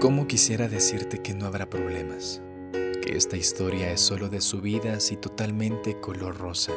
¿Cómo 0.00 0.26
quisiera 0.26 0.66
decirte 0.66 1.18
que 1.18 1.34
no 1.34 1.44
habrá 1.44 1.68
problemas? 1.68 2.40
Que 2.72 3.18
esta 3.18 3.36
historia 3.36 3.92
es 3.92 4.00
solo 4.00 4.30
de 4.30 4.40
subidas 4.40 5.12
y 5.12 5.18
totalmente 5.18 6.00
color 6.00 6.38
rosa. 6.38 6.72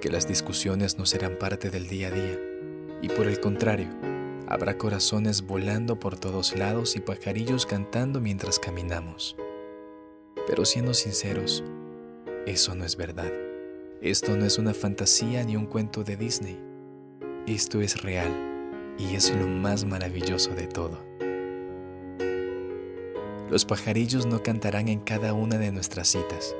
Que 0.00 0.10
las 0.10 0.28
discusiones 0.28 0.96
no 0.96 1.06
serán 1.06 1.40
parte 1.40 1.70
del 1.70 1.88
día 1.88 2.06
a 2.06 2.10
día. 2.12 2.38
Y 3.02 3.08
por 3.08 3.26
el 3.26 3.40
contrario, 3.40 3.88
habrá 4.46 4.78
corazones 4.78 5.42
volando 5.42 5.98
por 5.98 6.20
todos 6.20 6.56
lados 6.56 6.94
y 6.94 7.00
pajarillos 7.00 7.66
cantando 7.66 8.20
mientras 8.20 8.60
caminamos. 8.60 9.34
Pero 10.46 10.64
siendo 10.64 10.94
sinceros, 10.94 11.64
eso 12.46 12.76
no 12.76 12.84
es 12.84 12.96
verdad. 12.96 13.32
Esto 14.00 14.36
no 14.36 14.44
es 14.44 14.56
una 14.58 14.72
fantasía 14.72 15.42
ni 15.42 15.56
un 15.56 15.66
cuento 15.66 16.04
de 16.04 16.16
Disney. 16.16 16.62
Esto 17.48 17.80
es 17.80 18.02
real 18.02 18.94
y 19.00 19.16
es 19.16 19.34
lo 19.34 19.48
más 19.48 19.84
maravilloso 19.84 20.54
de 20.54 20.68
todo. 20.68 21.15
Los 23.50 23.64
pajarillos 23.64 24.26
no 24.26 24.42
cantarán 24.42 24.88
en 24.88 24.98
cada 24.98 25.32
una 25.32 25.56
de 25.56 25.70
nuestras 25.70 26.08
citas. 26.08 26.56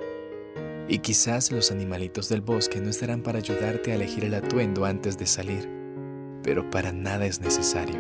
Y 0.88 0.98
quizás 0.98 1.50
los 1.50 1.72
animalitos 1.72 2.28
del 2.28 2.42
bosque 2.42 2.80
no 2.80 2.90
estarán 2.90 3.22
para 3.22 3.38
ayudarte 3.38 3.90
a 3.90 3.96
elegir 3.96 4.24
el 4.24 4.34
atuendo 4.34 4.84
antes 4.84 5.18
de 5.18 5.26
salir, 5.26 5.68
pero 6.44 6.70
para 6.70 6.92
nada 6.92 7.26
es 7.26 7.40
necesario. 7.40 7.96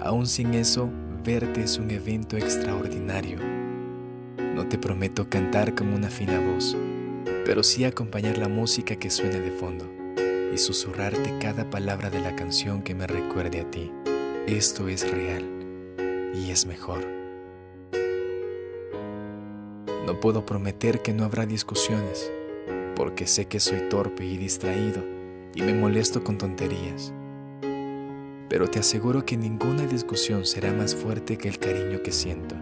Aún 0.00 0.26
sin 0.26 0.54
eso, 0.54 0.90
verte 1.24 1.62
es 1.62 1.78
un 1.78 1.88
evento 1.92 2.36
extraordinario. 2.36 3.38
No 4.38 4.66
te 4.68 4.76
prometo 4.76 5.30
cantar 5.30 5.76
con 5.76 5.92
una 5.92 6.10
fina 6.10 6.40
voz, 6.40 6.76
pero 7.44 7.62
sí 7.62 7.84
acompañar 7.84 8.38
la 8.38 8.48
música 8.48 8.96
que 8.96 9.08
suene 9.08 9.38
de 9.38 9.52
fondo 9.52 9.88
y 10.52 10.58
susurrarte 10.58 11.38
cada 11.38 11.70
palabra 11.70 12.10
de 12.10 12.20
la 12.20 12.34
canción 12.34 12.82
que 12.82 12.96
me 12.96 13.06
recuerde 13.06 13.60
a 13.60 13.70
ti. 13.70 13.92
Esto 14.48 14.88
es 14.88 15.08
real 15.08 15.44
y 16.34 16.50
es 16.50 16.66
mejor. 16.66 17.23
No 20.06 20.20
puedo 20.20 20.44
prometer 20.44 21.00
que 21.00 21.14
no 21.14 21.24
habrá 21.24 21.46
discusiones, 21.46 22.30
porque 22.94 23.26
sé 23.26 23.46
que 23.46 23.58
soy 23.58 23.88
torpe 23.88 24.24
y 24.24 24.36
distraído 24.36 25.02
y 25.54 25.62
me 25.62 25.72
molesto 25.72 26.22
con 26.22 26.36
tonterías. 26.36 27.14
Pero 28.50 28.68
te 28.68 28.80
aseguro 28.80 29.24
que 29.24 29.38
ninguna 29.38 29.86
discusión 29.86 30.44
será 30.44 30.72
más 30.72 30.94
fuerte 30.94 31.38
que 31.38 31.48
el 31.48 31.58
cariño 31.58 32.02
que 32.02 32.12
siento. 32.12 32.54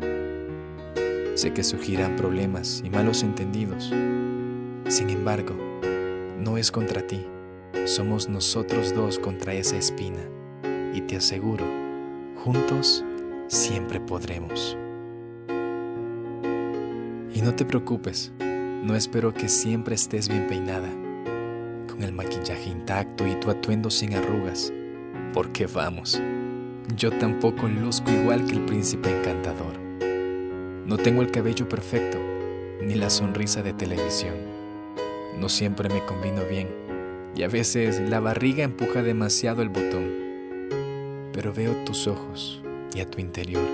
Sé 1.34 1.53
que 1.53 1.65
surgirán 1.65 2.15
problemas 2.15 2.81
y 2.84 2.91
malos 2.91 3.25
entendidos. 3.25 3.93
Sin 4.89 5.11
embargo, 5.11 5.55
no 6.39 6.59
es 6.59 6.71
contra 6.71 7.06
ti, 7.06 7.27
somos 7.87 8.29
nosotros 8.29 8.95
dos 8.95 9.19
contra 9.19 9.55
esa 9.55 9.77
espina. 9.77 10.23
Y 10.95 11.01
te 11.03 11.17
aseguro, 11.17 11.65
juntos 12.37 13.05
siempre 13.49 13.99
podremos. 13.99 14.77
Y 17.34 17.41
no 17.41 17.55
te 17.55 17.64
preocupes, 17.64 18.30
no 18.38 18.94
espero 18.94 19.33
que 19.33 19.48
siempre 19.48 19.94
estés 19.94 20.28
bien 20.28 20.47
peinada, 20.48 20.91
con 21.88 22.02
el 22.02 22.12
maquillaje 22.12 22.69
intacto 22.69 23.27
y 23.27 23.34
tu 23.36 23.50
atuendo 23.50 23.91
sin 23.91 24.14
arrugas, 24.14 24.70
porque 25.33 25.66
vamos, 25.66 26.20
yo 26.97 27.10
tampoco 27.10 27.69
luzco 27.69 28.10
igual 28.10 28.44
que 28.44 28.53
el 28.53 28.66
príncipe 28.66 29.10
encantador. 29.10 29.78
No 30.84 30.98
tengo 30.98 31.22
el 31.22 31.30
cabello 31.30 31.66
perfecto, 31.69 32.19
ni 32.83 32.97
la 32.97 33.08
sonrisa 33.08 33.62
de 33.62 33.72
televisión. 33.72 34.34
No 35.38 35.48
siempre 35.48 35.88
me 35.88 36.05
combino 36.05 36.42
bien, 36.44 36.69
y 37.34 37.44
a 37.44 37.48
veces 37.48 37.98
la 37.98 38.21
barriga 38.21 38.62
empuja 38.62 39.03
demasiado 39.03 39.62
el 39.62 39.71
botón. 39.71 41.31
Pero 41.32 41.54
veo 41.54 41.72
tus 41.84 42.06
ojos 42.09 42.62
y 42.94 43.00
a 43.00 43.09
tu 43.09 43.21
interior, 43.21 43.65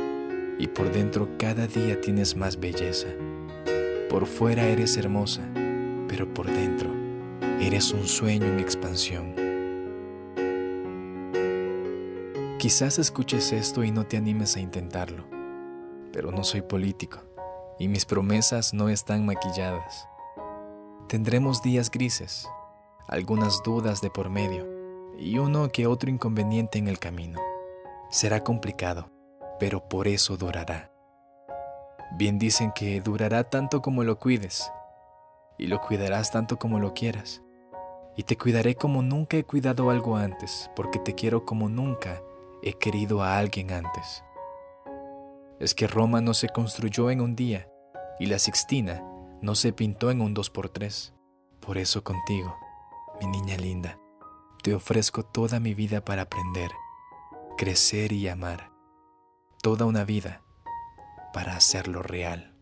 y 0.60 0.68
por 0.68 0.92
dentro 0.92 1.28
cada 1.38 1.66
día 1.66 2.00
tienes 2.00 2.36
más 2.36 2.60
belleza. 2.60 3.08
Por 4.08 4.26
fuera 4.26 4.64
eres 4.64 4.96
hermosa, 4.96 5.42
pero 6.08 6.32
por 6.32 6.46
dentro 6.46 6.90
eres 7.60 7.92
un 7.92 8.06
sueño 8.06 8.46
en 8.46 8.58
expansión. 8.58 9.34
Quizás 12.58 12.98
escuches 12.98 13.52
esto 13.52 13.84
y 13.84 13.90
no 13.90 14.06
te 14.06 14.16
animes 14.16 14.56
a 14.56 14.60
intentarlo, 14.60 15.24
pero 16.12 16.32
no 16.32 16.42
soy 16.42 16.62
político 16.62 17.20
y 17.78 17.88
mis 17.88 18.06
promesas 18.06 18.72
no 18.72 18.88
están 18.88 19.26
maquilladas. 19.26 20.08
Tendremos 21.06 21.62
días 21.62 21.90
grises, 21.90 22.48
algunas 23.06 23.62
dudas 23.62 24.00
de 24.00 24.10
por 24.10 24.30
medio 24.30 24.66
y 25.18 25.38
uno 25.38 25.70
que 25.70 25.86
otro 25.86 26.10
inconveniente 26.10 26.78
en 26.78 26.88
el 26.88 26.98
camino. 26.98 27.40
Será 28.10 28.42
complicado, 28.42 29.10
pero 29.60 29.88
por 29.88 30.08
eso 30.08 30.36
durará. 30.36 30.97
Bien 32.12 32.38
dicen 32.38 32.72
que 32.72 33.00
durará 33.00 33.44
tanto 33.44 33.82
como 33.82 34.02
lo 34.02 34.18
cuides, 34.18 34.72
y 35.58 35.66
lo 35.66 35.80
cuidarás 35.80 36.30
tanto 36.30 36.58
como 36.58 36.78
lo 36.78 36.94
quieras. 36.94 37.42
Y 38.16 38.22
te 38.22 38.36
cuidaré 38.36 38.74
como 38.74 39.02
nunca 39.02 39.36
he 39.36 39.44
cuidado 39.44 39.90
algo 39.90 40.16
antes, 40.16 40.70
porque 40.74 40.98
te 40.98 41.14
quiero 41.14 41.44
como 41.44 41.68
nunca 41.68 42.22
he 42.62 42.72
querido 42.72 43.22
a 43.22 43.38
alguien 43.38 43.70
antes. 43.70 44.24
Es 45.60 45.74
que 45.74 45.86
Roma 45.86 46.20
no 46.20 46.34
se 46.34 46.48
construyó 46.48 47.10
en 47.10 47.20
un 47.20 47.36
día, 47.36 47.68
y 48.18 48.26
la 48.26 48.38
Sixtina 48.38 49.04
no 49.42 49.54
se 49.54 49.72
pintó 49.72 50.10
en 50.10 50.20
un 50.20 50.34
dos 50.34 50.50
por 50.50 50.68
tres. 50.68 51.14
Por 51.60 51.78
eso 51.78 52.02
contigo, 52.02 52.56
mi 53.20 53.26
niña 53.26 53.56
linda, 53.56 53.98
te 54.62 54.74
ofrezco 54.74 55.24
toda 55.24 55.60
mi 55.60 55.74
vida 55.74 56.04
para 56.04 56.22
aprender, 56.22 56.70
crecer 57.56 58.12
y 58.12 58.28
amar. 58.28 58.70
Toda 59.62 59.84
una 59.84 60.04
vida 60.04 60.42
para 61.32 61.56
hacerlo 61.56 62.02
real. 62.02 62.57